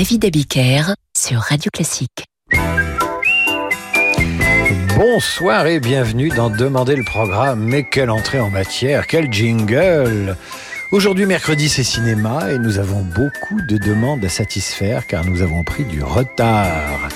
[0.00, 2.24] David Abiker sur Radio Classique.
[4.96, 7.62] Bonsoir et bienvenue dans Demander le programme.
[7.64, 10.38] Mais quelle entrée en matière, quel jingle
[10.90, 15.64] Aujourd'hui mercredi c'est cinéma et nous avons beaucoup de demandes à satisfaire car nous avons
[15.64, 17.10] pris du retard.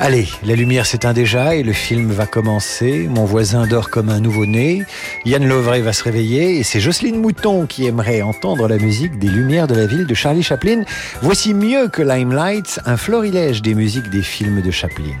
[0.00, 3.08] Allez, la lumière s'éteint déjà et le film va commencer.
[3.10, 4.84] Mon voisin dort comme un nouveau-né.
[5.24, 9.26] Yann Lovray va se réveiller et c'est Jocelyne Mouton qui aimerait entendre la musique des
[9.26, 10.84] lumières de la ville de Charlie Chaplin.
[11.20, 15.16] Voici mieux que Limelight, un florilège des musiques des films de Chaplin.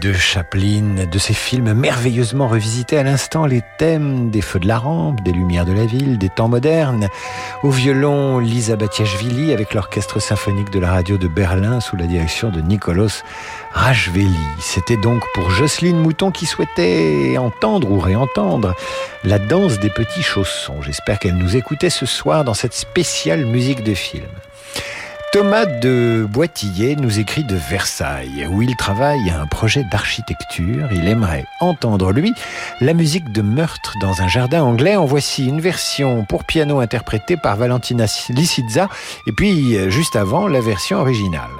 [0.00, 4.78] De Chaplin, de ces films merveilleusement revisités à l'instant, les thèmes des feux de la
[4.78, 7.08] rampe, des lumières de la ville, des temps modernes.
[7.62, 12.50] Au violon, Lisa Batiashvili avec l'orchestre symphonique de la radio de Berlin sous la direction
[12.50, 13.22] de Nicolas
[13.72, 14.30] Rajveli.
[14.58, 18.74] C'était donc pour Jocelyne Mouton qui souhaitait entendre ou réentendre
[19.22, 20.80] la danse des petits chaussons.
[20.82, 24.28] J'espère qu'elle nous écoutait ce soir dans cette spéciale musique de film.
[25.32, 30.88] Thomas de Boitillet nous écrit de Versailles, où il travaille à un projet d'architecture.
[30.90, 32.32] Il aimerait entendre, lui,
[32.80, 34.96] la musique de meurtre dans un jardin anglais.
[34.96, 38.88] En voici une version pour piano interprétée par Valentina Lisizza,
[39.28, 41.50] et puis, juste avant, la version originale.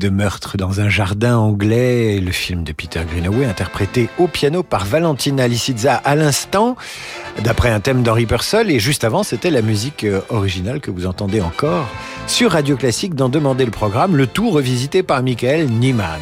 [0.00, 4.86] De meurtre dans un jardin anglais, le film de Peter Greenaway interprété au piano par
[4.86, 6.76] Valentina Lisitza à l'instant,
[7.44, 11.04] d'après un thème d'Henri Purcell, et juste avant c'était la musique euh, originale que vous
[11.04, 11.86] entendez encore
[12.26, 16.18] sur Radio Classique dans Demander le programme, le tout revisité par Michael Niemann.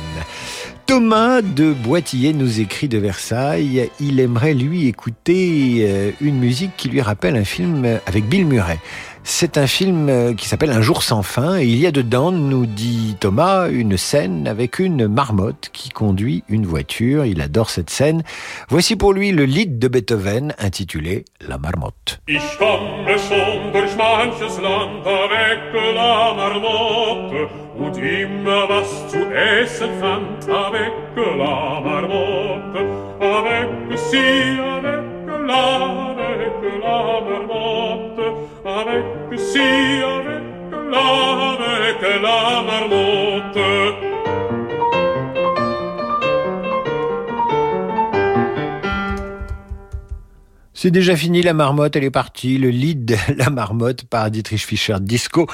[0.87, 3.91] Thomas de Boitillet nous écrit de Versailles.
[4.01, 8.81] Il aimerait lui écouter euh, une musique qui lui rappelle un film avec Bill Murray.
[9.31, 12.33] C'est un film euh, qui s'appelle Un jour sans fin et il y a dedans,
[12.33, 17.27] nous dit Thomas, une scène avec une marmotte qui conduit une voiture.
[17.27, 18.25] Il adore cette scène.
[18.71, 22.21] Voici pour lui le lied de Beethoven intitulé La marmotte.
[50.81, 52.57] C'est déjà fini la marmotte, elle est partie.
[52.57, 55.49] Le lead la marmotte par Dietrich Fischer Disco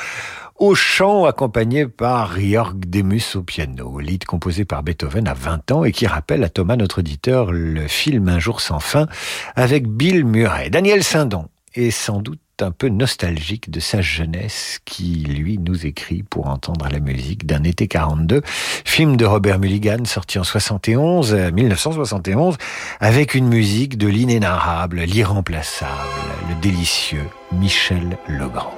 [0.56, 3.98] au chant accompagné par Jörg Demus au piano.
[3.98, 7.88] Lead composé par Beethoven à 20 ans et qui rappelle à Thomas, notre auditeur, le
[7.88, 9.06] film Un jour sans fin
[9.56, 10.70] avec Bill Murray.
[10.70, 16.22] Daniel Sindon est sans doute un peu nostalgique de sa jeunesse qui, lui, nous écrit
[16.22, 18.42] pour entendre la musique d'un été 42,
[18.84, 22.56] film de Robert Mulligan sorti en 71, 1971,
[23.00, 25.90] avec une musique de l'inénarrable, l'irremplaçable,
[26.48, 28.72] le délicieux Michel Legrand.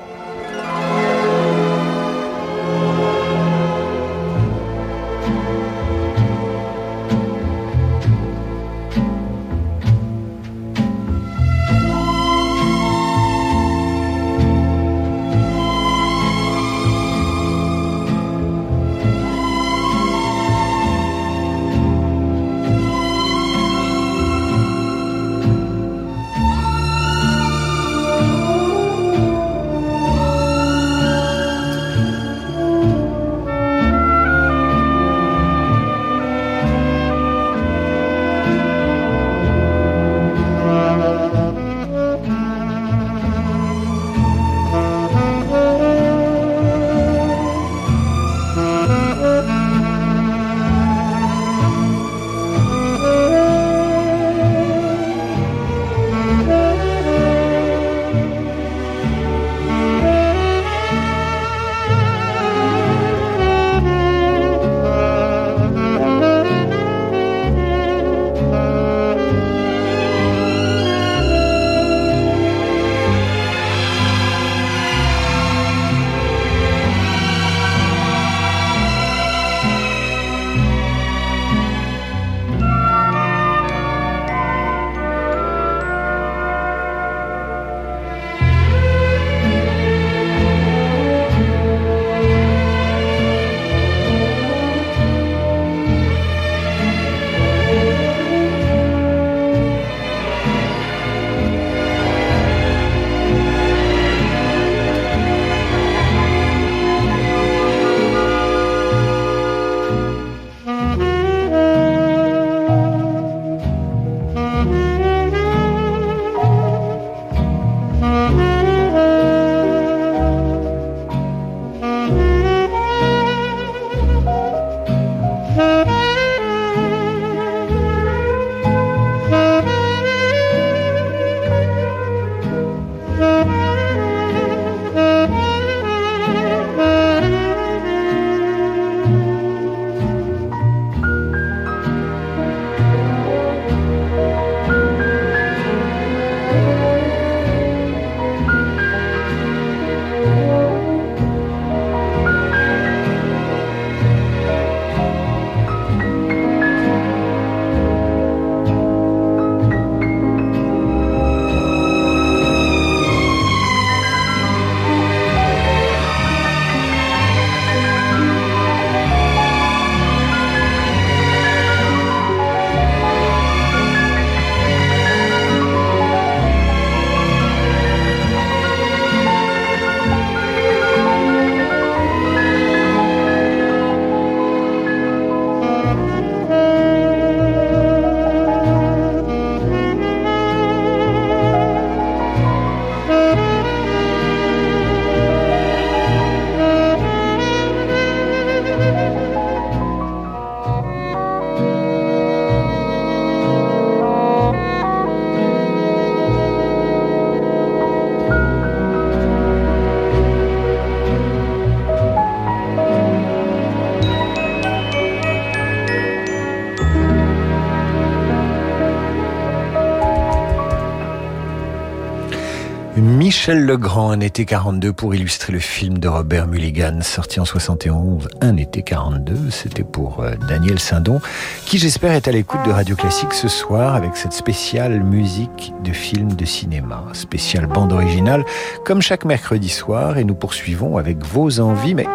[223.47, 228.26] Michel Legrand, Un été 42, pour illustrer le film de Robert Mulligan, sorti en 71,
[228.41, 229.50] Un été 42.
[229.50, 231.21] C'était pour euh, Daniel Sindon,
[231.65, 235.93] qui j'espère est à l'écoute de Radio Classique ce soir avec cette spéciale musique de
[235.93, 238.45] film de cinéma, spéciale bande originale,
[238.85, 241.95] comme chaque mercredi soir, et nous poursuivons avec vos envies.
[241.95, 242.09] Mais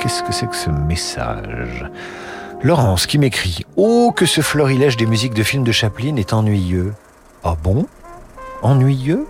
[0.00, 1.88] qu'est-ce que c'est que ce message?
[2.64, 6.94] Laurence qui m'écrit Oh, que ce florilège des musiques de films de Chaplin est ennuyeux.
[7.44, 7.86] Ah bon?
[8.62, 9.24] Ennuyeux?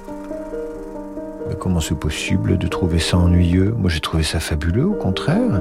[1.68, 5.60] Comment c'est possible de trouver ça ennuyeux Moi j'ai trouvé ça fabuleux au contraire.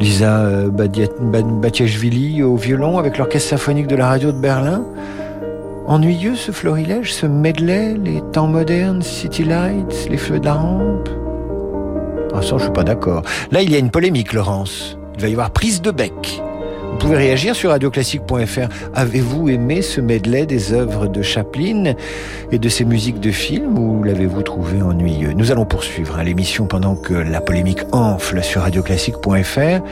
[0.00, 4.84] Lisa euh, Batiachvili au violon avec l'orchestre symphonique de la radio de Berlin.
[5.86, 11.08] Ennuyeux ce florilège, ce medley, les temps modernes, City Lights, les feux de la rampe
[12.34, 13.22] Ah ça je suis pas d'accord.
[13.52, 14.98] Là il y a une polémique Laurence.
[15.14, 16.42] Il va y avoir prise de bec.
[16.94, 18.68] Vous pouvez réagir sur radioclassique.fr.
[18.94, 21.94] Avez-vous aimé ce medley des œuvres de Chaplin
[22.52, 25.32] et de ses musiques de films ou l'avez-vous trouvé ennuyeux?
[25.32, 29.82] Nous allons poursuivre hein, l'émission pendant que la polémique enfle sur radioclassique.fr.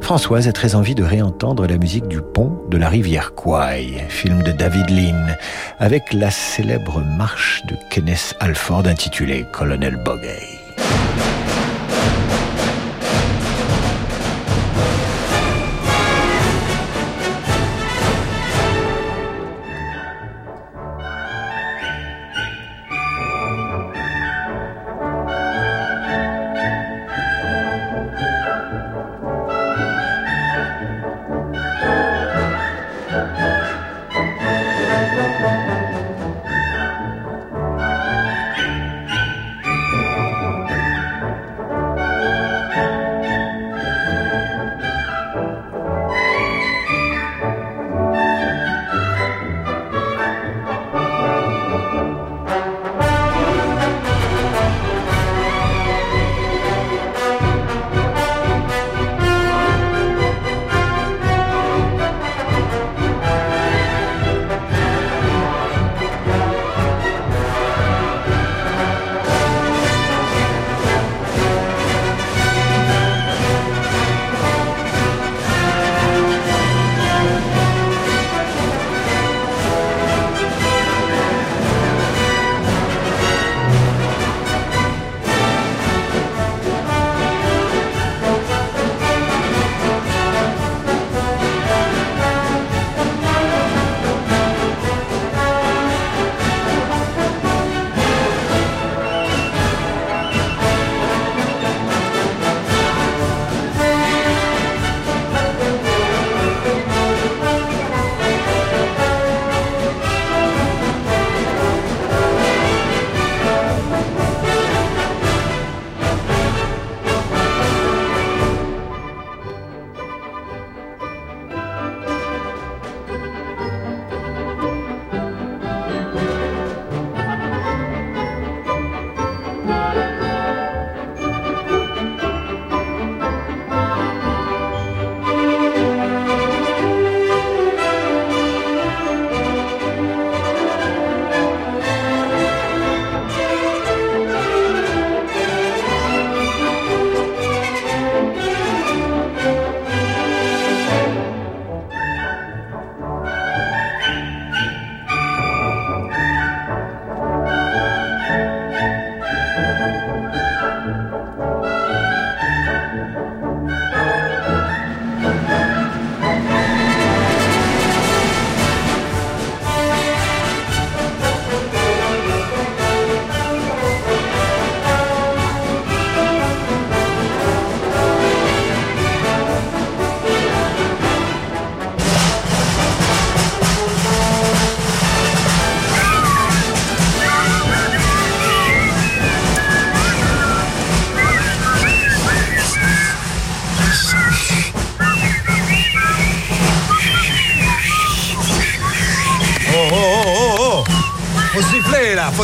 [0.00, 4.42] Françoise a très envie de réentendre la musique du pont de la rivière Kwai, film
[4.42, 5.34] de David Lean,
[5.80, 10.57] avec la célèbre marche de Kenneth Alford intitulée Colonel Bogey.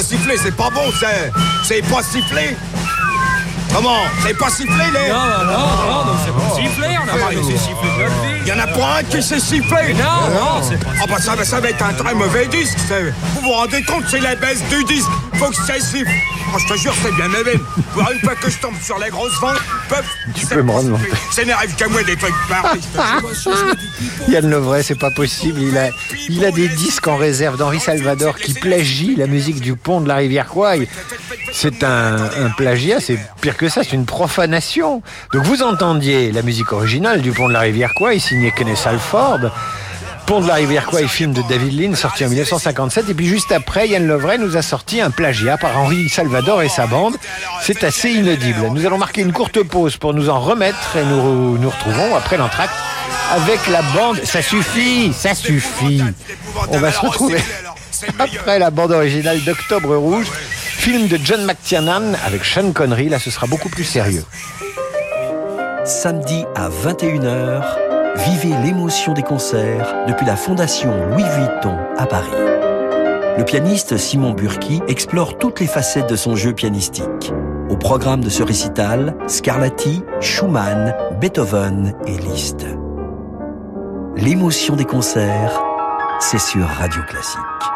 [0.02, 1.32] C'est pas bon, c'est.
[1.64, 2.56] C'est pas sifflé.
[3.74, 5.08] Comment C'est pas sifflé, les.
[5.12, 8.42] Non, non, non, non, c'est pas sifflé, on a siffler de.
[8.42, 9.94] Il y en a pas un qui sait siffler.
[9.94, 12.78] Non, non, c'est pas Ah bah ça, ça va être un très mauvais disque.
[13.34, 15.08] Vous vous rendez compte, c'est la baisse du disque.
[15.44, 16.10] Faut que ça siffle.
[16.54, 18.96] Oh, je te jure, c'est bien une fois que je tombe sur.
[20.34, 20.98] Tu peux me rendre
[21.32, 22.80] Ça n'arrive qu'à moi des trucs pareils.
[24.28, 25.60] Yann Lovray, c'est pas possible.
[25.60, 25.90] Il a,
[26.30, 30.08] il a des disques en réserve d'Henri Salvador qui plagie la musique du pont de
[30.08, 30.88] la rivière Kwai.
[31.52, 35.02] C'est un, un plagiat, c'est pire que ça, c'est une profanation.
[35.34, 39.50] Donc vous entendiez la musique originale du pont de la rivière Kwai, signée Kenneth Alford.
[40.26, 43.10] Pont de la rivière Kwai, film de David Lean, sorti en 1957.
[43.10, 46.70] Et puis juste après, Yann Lovray nous a sorti un plagiat par Henri Salvador et
[46.70, 47.16] sa bande.
[47.62, 48.70] C'est assez inaudible.
[48.72, 52.38] Nous allons marquer une courte pause pour nous en remettre et nous nous retrouvons après
[52.38, 52.74] l'entracte
[53.32, 54.18] avec la bande.
[54.24, 56.02] Ça suffit, ça suffit.
[56.68, 57.42] On va se retrouver
[58.18, 63.10] après la bande originale d'Octobre Rouge, film de John McTiernan avec Sean Connery.
[63.10, 64.24] Là, ce sera beaucoup plus sérieux.
[65.84, 67.83] Samedi à 21h,
[68.16, 72.30] vivez l'émotion des concerts depuis la Fondation Louis Vuitton à Paris.
[73.36, 77.32] Le pianiste Simon Burki explore toutes les facettes de son jeu pianistique.
[77.68, 82.66] Au programme de ce récital, Scarlatti, Schumann, Beethoven et Liszt.
[84.16, 85.60] L'émotion des concerts,
[86.20, 87.73] c'est sur Radio Classique.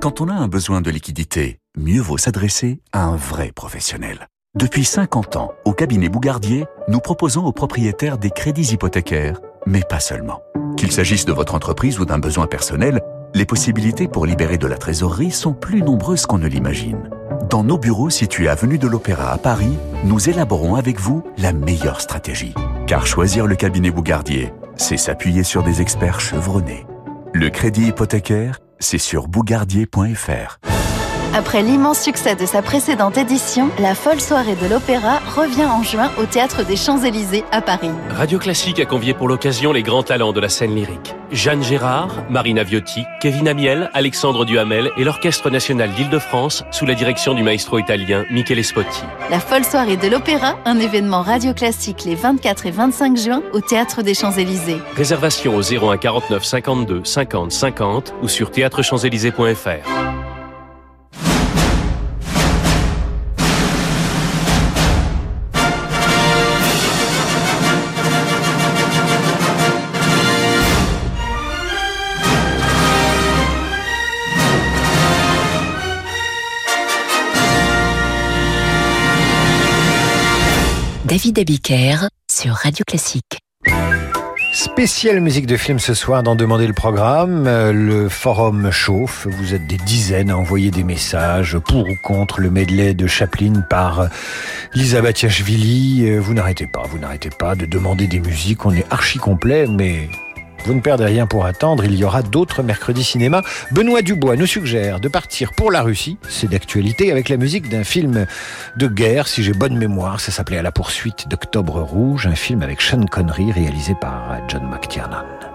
[0.00, 4.28] Quand on a un besoin de liquidité, mieux vaut s'adresser à un vrai professionnel.
[4.58, 10.00] Depuis 50 ans, au cabinet Bougardier, nous proposons aux propriétaires des crédits hypothécaires, mais pas
[10.00, 10.40] seulement.
[10.78, 13.02] Qu'il s'agisse de votre entreprise ou d'un besoin personnel,
[13.34, 17.10] les possibilités pour libérer de la trésorerie sont plus nombreuses qu'on ne l'imagine.
[17.50, 22.00] Dans nos bureaux situés avenue de l'Opéra à Paris, nous élaborons avec vous la meilleure
[22.00, 22.54] stratégie.
[22.86, 26.86] Car choisir le cabinet Bougardier, c'est s'appuyer sur des experts chevronnés.
[27.34, 30.69] Le crédit hypothécaire, c'est sur bougardier.fr.
[31.32, 36.10] Après l'immense succès de sa précédente édition, la folle soirée de l'opéra revient en juin
[36.18, 37.92] au Théâtre des Champs-Élysées à Paris.
[38.10, 41.14] Radio Classique a convié pour l'occasion les grands talents de la scène lyrique.
[41.30, 47.32] Jeanne Gérard, Marina Viotti, Kevin Amiel, Alexandre Duhamel et l'Orchestre National d'Île-de-France sous la direction
[47.34, 49.02] du maestro italien Michele Spotti.
[49.30, 53.60] La folle soirée de l'opéra, un événement radio classique les 24 et 25 juin au
[53.60, 54.80] Théâtre des Champs-Élysées.
[54.96, 59.88] Réservation au 01 49 52 50 50 ou sur théâtrechamps-élysées.fr.
[81.10, 81.96] David Abiker
[82.30, 83.40] sur Radio Classique.
[84.52, 87.48] Spéciale musique de film ce soir dans Demander le programme.
[87.48, 89.26] Euh, Le forum chauffe.
[89.28, 93.62] Vous êtes des dizaines à envoyer des messages pour ou contre le medley de Chaplin
[93.68, 94.08] par
[94.72, 96.08] Lisa Batiachvili.
[96.08, 98.64] Euh, Vous n'arrêtez pas, vous n'arrêtez pas de demander des musiques.
[98.64, 100.08] On est archi complet, mais
[100.64, 103.42] vous ne perdez rien pour attendre, il y aura d'autres mercredis cinéma.
[103.72, 107.84] Benoît Dubois nous suggère de partir pour la Russie, c'est d'actualité, avec la musique d'un
[107.84, 108.26] film
[108.76, 112.62] de guerre, si j'ai bonne mémoire, ça s'appelait À la poursuite d'Octobre Rouge, un film
[112.62, 115.49] avec Sean Connery réalisé par John McTiernan.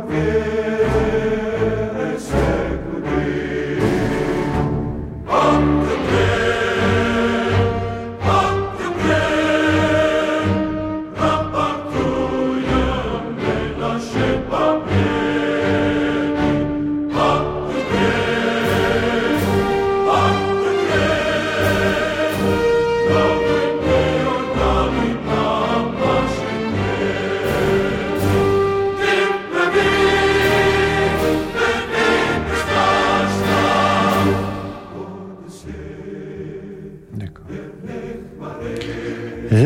[0.00, 0.59] forgive.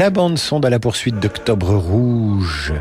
[0.04, 2.74] La bande sonde à la poursuite d'Octobre Rouge.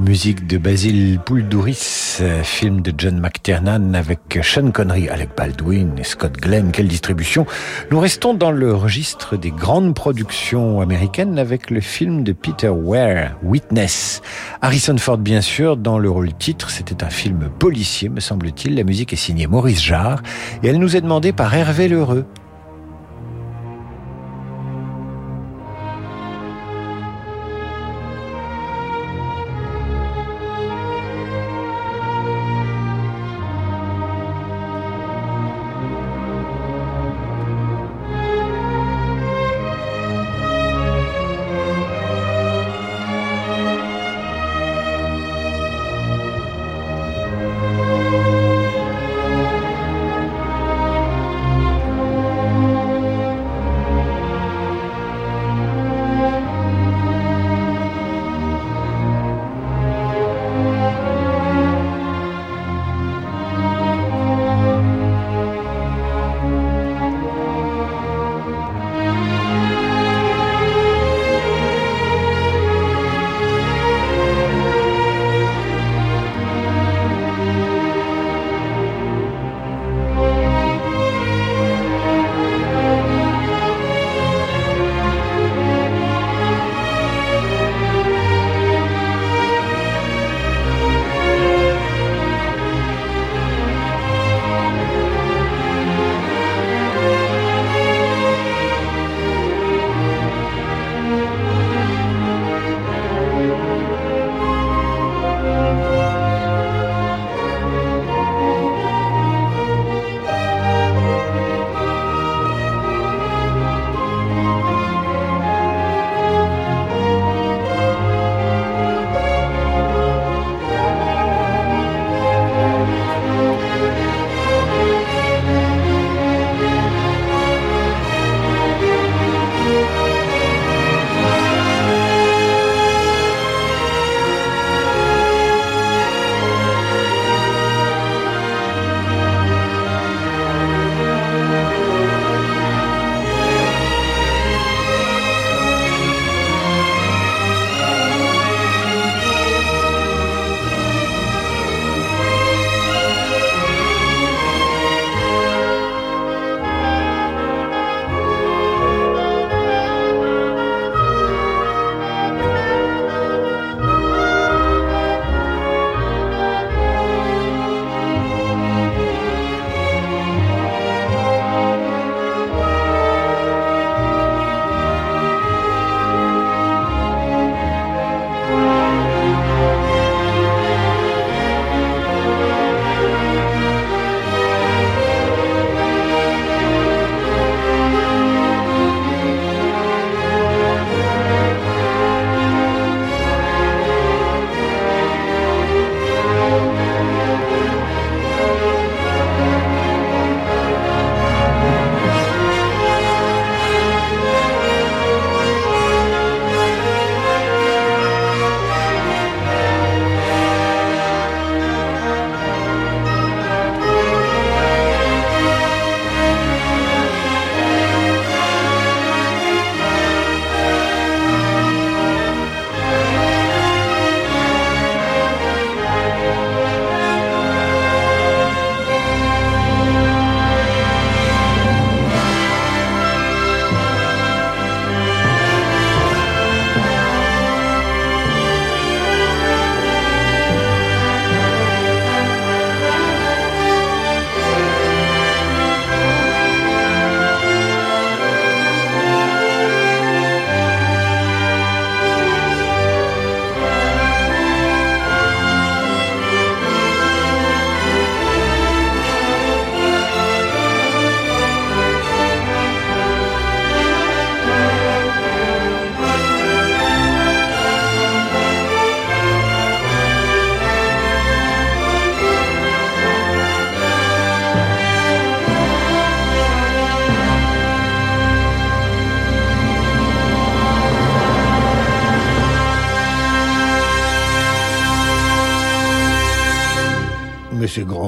[0.00, 6.32] Musique de Basil Pouldouris, film de John McTiernan avec Sean Connery, Alec Baldwin et Scott
[6.32, 6.72] Glenn.
[6.72, 7.46] Quelle distribution
[7.92, 13.36] Nous restons dans le registre des grandes productions américaines avec le film de Peter Ware,
[13.44, 14.20] Witness.
[14.60, 16.68] Harrison Ford, bien sûr, dans le rôle titre.
[16.70, 18.74] C'était un film policier, me semble-t-il.
[18.74, 20.20] La musique est signée Maurice Jarre
[20.64, 22.26] et elle nous est demandée par Hervé Lheureux.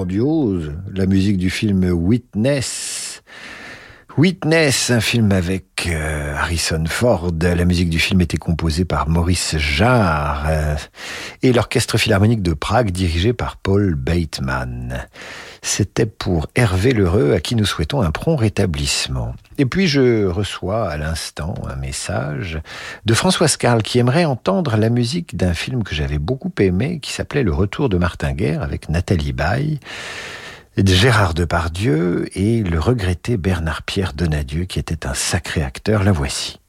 [0.04, 3.22] La musique du film Witness.
[4.18, 7.30] Witness, un film avec euh, Harrison Ford.
[7.40, 10.74] La musique du film était composée par Maurice Jarre euh,
[11.42, 15.06] et l'orchestre philharmonique de Prague dirigé par Paul Bateman.
[15.64, 19.34] C'était pour Hervé Lheureux à qui nous souhaitons un prompt rétablissement.
[19.58, 22.60] Et puis je reçois à l'instant un message
[23.06, 27.12] de François Scarl qui aimerait entendre la musique d'un film que j'avais beaucoup aimé qui
[27.12, 29.78] s'appelait Le Retour de Martin Guerre avec Nathalie Baye.
[30.76, 36.02] Gérard Depardieu et le regretté Bernard-Pierre Donadieu qui était un sacré acteur.
[36.02, 36.61] La voici.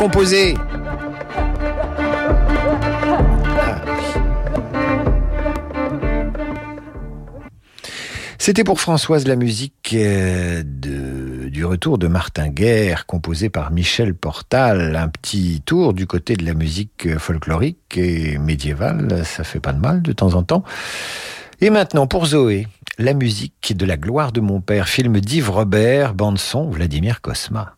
[0.00, 0.54] Composé.
[8.38, 14.96] C'était pour Françoise la musique euh, du retour de Martin Guerre, composé par Michel Portal.
[14.96, 19.80] Un petit tour du côté de la musique folklorique et médiévale, ça fait pas de
[19.80, 20.64] mal de temps en temps.
[21.60, 26.14] Et maintenant, pour Zoé, la musique de La gloire de mon père, film d'Yves Robert,
[26.14, 27.74] bande-son Vladimir Kosma.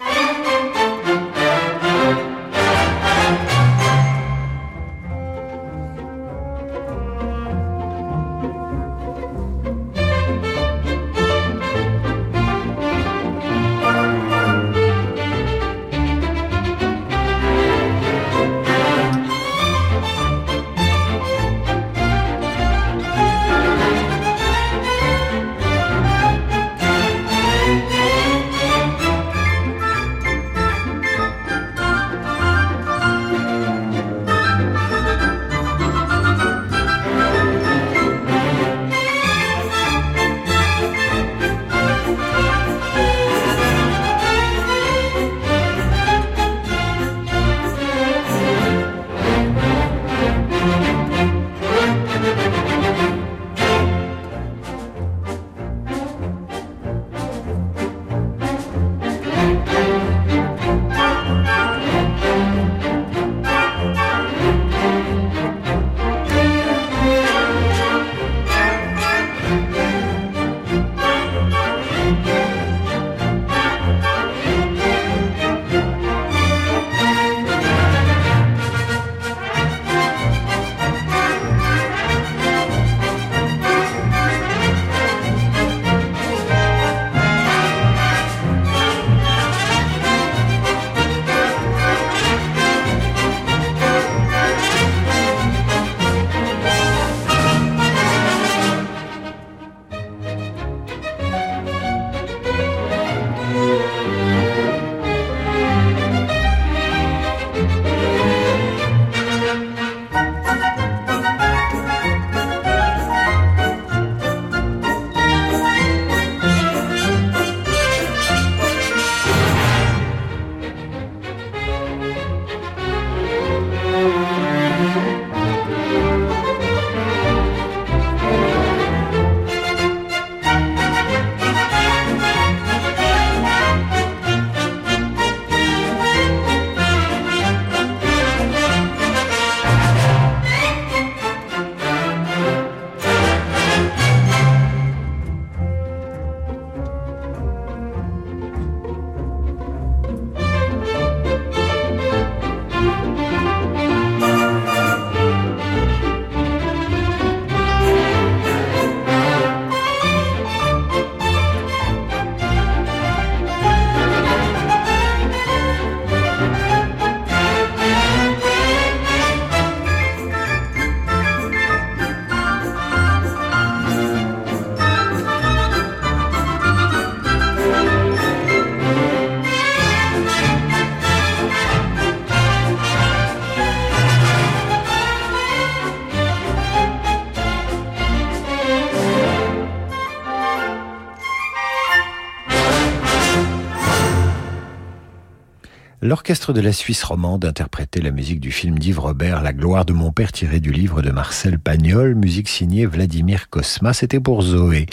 [196.22, 199.92] L'orchestre de la Suisse romande interprétait la musique du film d'Yves Robert, La gloire de
[199.92, 203.92] mon père, tiré du livre de Marcel Pagnol, musique signée Vladimir Kosma.
[203.92, 204.86] C'était pour Zoé.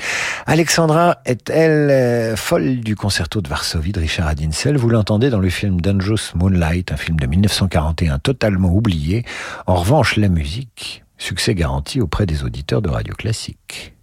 [0.47, 5.51] Alexandra est-elle euh, folle du concerto de Varsovie de Richard Adinsel Vous l'entendez dans le
[5.51, 9.23] film Dangerous Moonlight, un film de 1941 totalement oublié.
[9.67, 13.93] En revanche, la musique, succès garanti auprès des auditeurs de radio classique.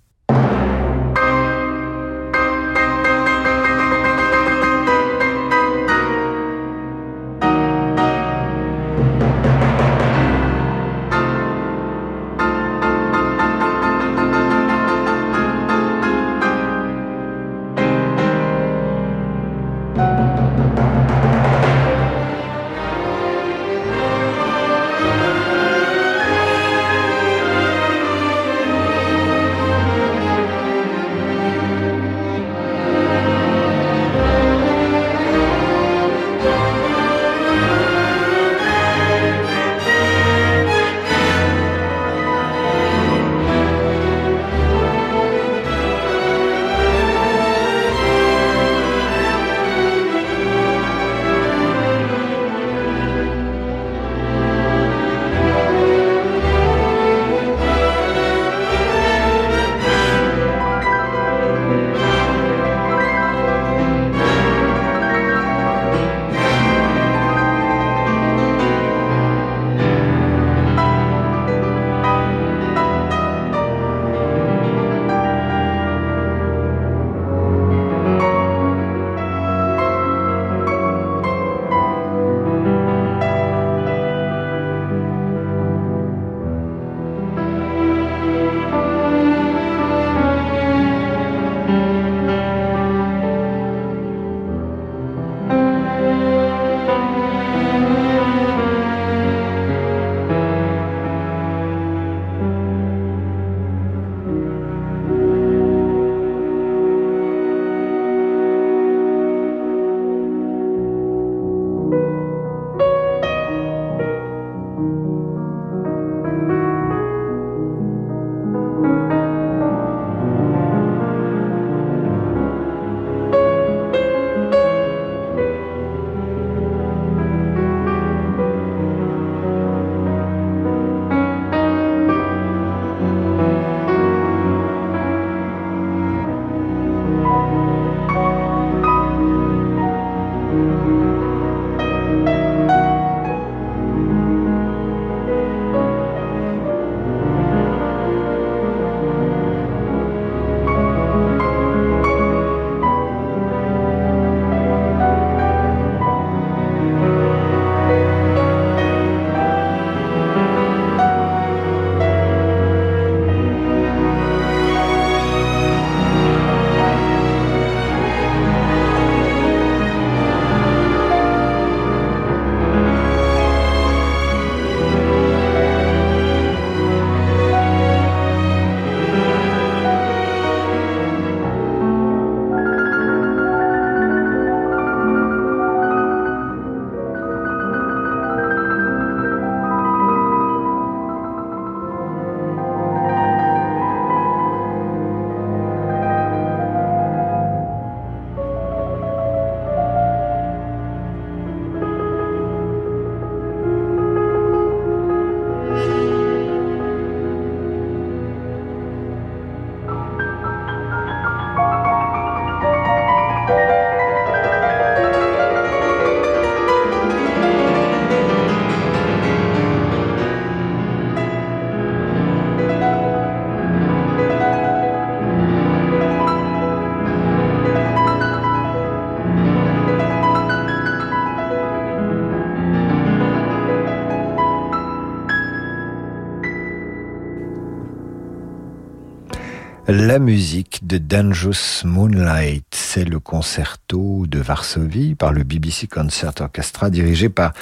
[240.17, 246.89] La musique de Dangerous Moonlight, c'est le concerto de Varsovie par le BBC Concert Orchestra
[246.89, 247.53] dirigé par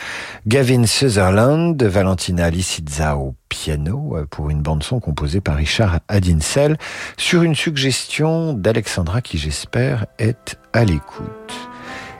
[0.47, 6.79] Gavin Sutherland, Valentina Lisitza au piano euh, pour une bande-son composée par Richard Adinsel
[7.17, 11.74] sur une suggestion d'Alexandra qui j'espère est à l'écoute.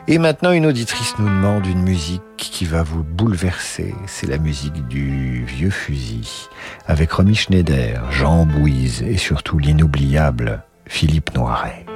[0.07, 3.95] Et maintenant, une auditrice nous demande une musique qui va vous bouleverser.
[4.05, 6.47] C'est la musique du vieux fusil,
[6.85, 11.87] avec Romy Schneider, Jean Bouise et surtout l'inoubliable Philippe Noiret.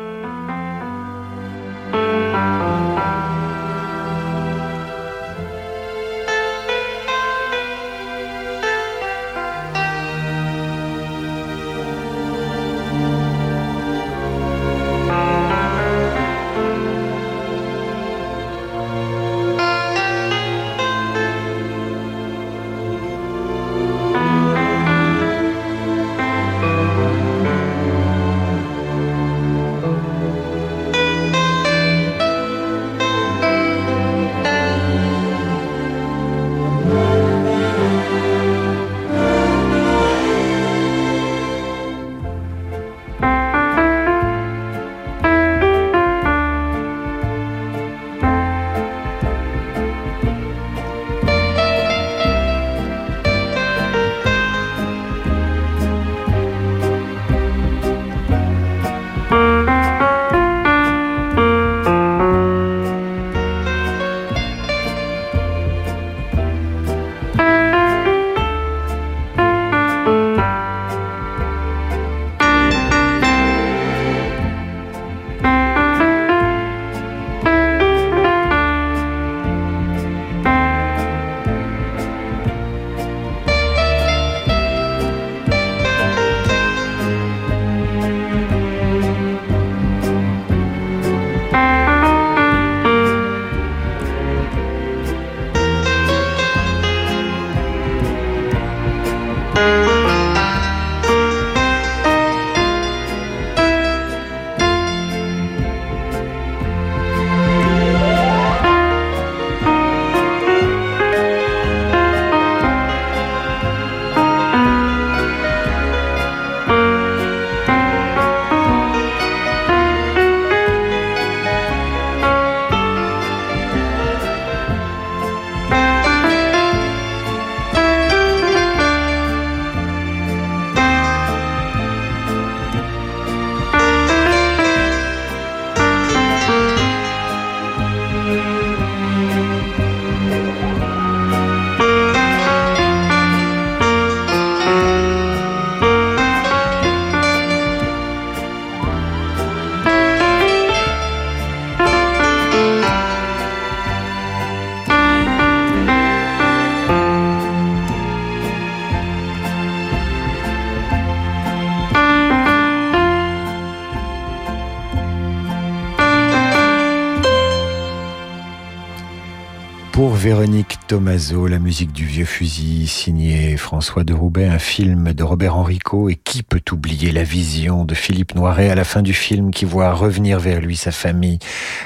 [170.39, 175.57] Véronique Tomaso, la musique du vieux fusil, signé François de Roubaix, un film de Robert
[175.57, 176.07] Enrico.
[176.07, 179.65] Et qui peut oublier la vision de Philippe Noiret à la fin du film qui
[179.65, 181.39] voit revenir vers lui sa famille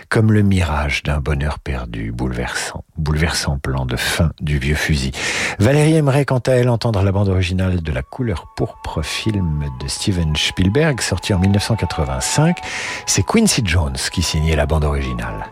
[0.07, 5.13] comme le mirage d'un bonheur perdu, bouleversant, bouleversant plan de fin du vieux fusil.
[5.57, 9.87] Valérie aimerait quant à elle entendre la bande originale de La couleur pourpre, film de
[9.87, 12.59] Steven Spielberg, sorti en 1985.
[13.07, 15.43] C'est Quincy Jones qui signait la bande originale.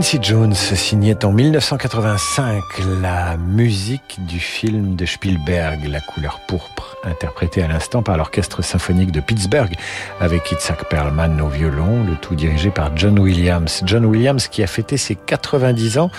[0.00, 2.62] Quincy Jones signait en 1985
[3.02, 9.12] la musique du film de Spielberg, La couleur pourpre, interprétée à l'instant par l'orchestre symphonique
[9.12, 9.74] de Pittsburgh
[10.18, 13.82] avec Itzhak Perlman au violon, le tout dirigé par John Williams.
[13.84, 16.10] John Williams qui a fêté ses 90 ans,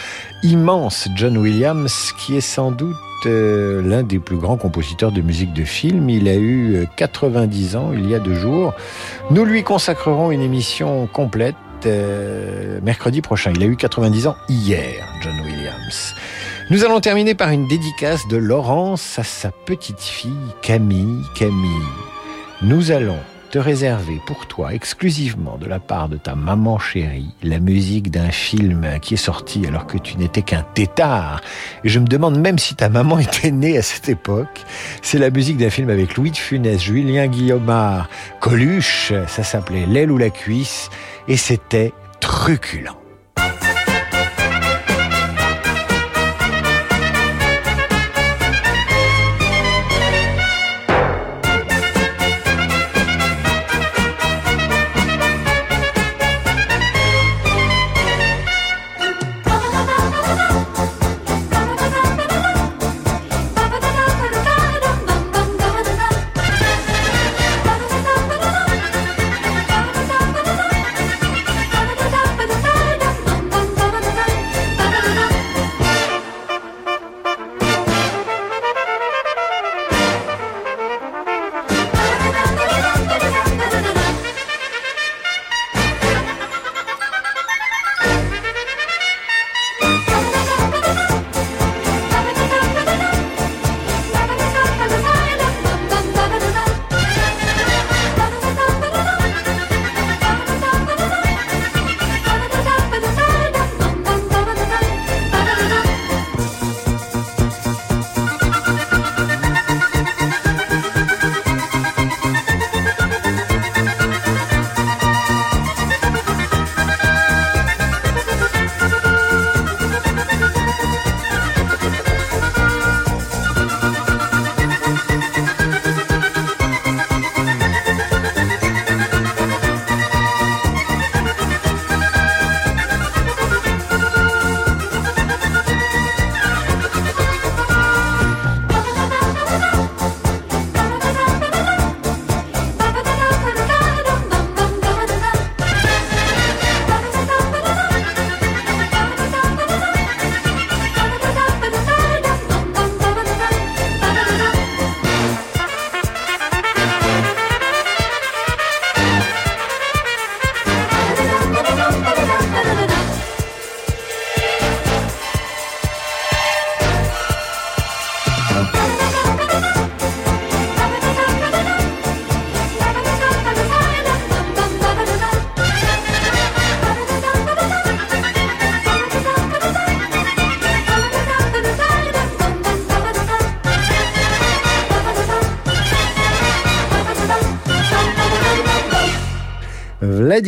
[0.43, 5.53] immense John Williams qui est sans doute euh, l'un des plus grands compositeurs de musique
[5.53, 6.07] de film.
[6.07, 8.75] Il a eu 90 ans il y a deux jours.
[9.31, 11.55] Nous lui consacrerons une émission complète
[11.85, 13.51] euh, mercredi prochain.
[13.55, 16.15] Il a eu 90 ans hier, John Williams.
[16.69, 21.23] Nous allons terminer par une dédicace de Laurence à sa petite fille Camille.
[21.35, 21.87] Camille,
[22.61, 23.19] nous allons
[23.51, 28.31] te réserver pour toi exclusivement de la part de ta maman chérie la musique d'un
[28.31, 31.41] film qui est sorti alors que tu n'étais qu'un tétard.
[31.83, 34.63] Et je me demande même si ta maman était née à cette époque.
[35.01, 39.11] C'est la musique d'un film avec Louis de Funès, Julien Guillaumard, Coluche.
[39.27, 40.89] Ça s'appelait L'aile ou la cuisse
[41.27, 41.91] et c'était
[42.21, 42.95] truculent.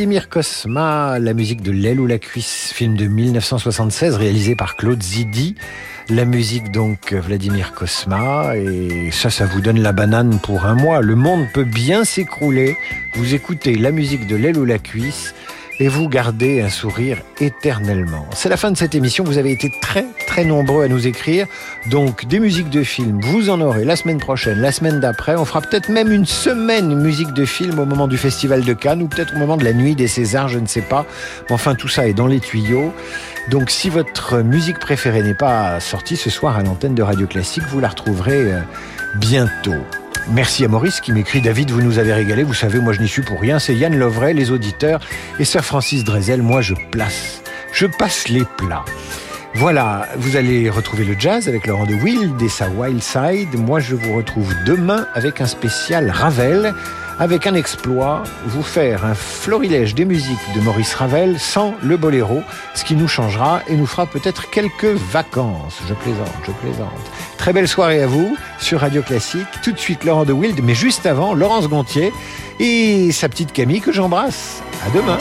[0.04, 5.02] Vladimir Kosma, la musique de L'aile ou la cuisse, film de 1976 réalisé par Claude
[5.02, 5.56] Zidi.
[6.10, 11.00] La musique donc Vladimir Kosma et ça ça vous donne la banane pour un mois.
[11.00, 12.76] Le monde peut bien s'écrouler.
[13.16, 15.34] Vous écoutez la musique de l'aile ou la cuisse
[15.84, 18.26] et vous gardez un sourire éternellement.
[18.34, 19.26] C'est la fin de cette émission.
[19.26, 21.46] Vous avez été très très nombreux à nous écrire.
[21.90, 25.36] Donc des musiques de films, vous en aurez la semaine prochaine, la semaine d'après.
[25.36, 29.02] On fera peut-être même une semaine musique de film au moment du Festival de Cannes
[29.02, 31.06] ou peut-être au moment de la nuit des Césars, je ne sais pas.
[31.50, 32.94] Enfin tout ça est dans les tuyaux.
[33.52, 37.64] Donc si votre musique préférée n'est pas sortie ce soir à l'antenne de Radio Classique,
[37.68, 38.60] vous la retrouverez euh,
[39.16, 39.84] bientôt.
[40.32, 42.44] Merci à Maurice qui m'écrit David, vous nous avez régalé.
[42.44, 43.60] Vous savez, moi je n'y suis pour rien.
[43.60, 45.02] C'est Yann Lovray, les auditeurs
[45.38, 46.42] et Sir Francis Drezel.
[46.42, 47.42] Moi je place,
[47.74, 48.86] je passe les plats.
[49.56, 53.60] Voilà, vous allez retrouver le jazz avec Laurent de Wild et sa Wild Side.
[53.60, 56.74] Moi je vous retrouve demain avec un spécial Ravel
[57.20, 62.42] avec un exploit, vous faire un florilège des musiques de Maurice Ravel sans le boléro,
[62.76, 65.80] ce qui nous changera et nous fera peut-être quelques vacances.
[65.88, 66.90] Je plaisante, je plaisante.
[67.38, 69.48] Très belle soirée à vous sur Radio Classique.
[69.64, 72.12] Tout de suite Laurent de Wild, mais juste avant, Laurence Gontier
[72.60, 74.62] et sa petite Camille que j'embrasse.
[74.86, 75.18] À demain.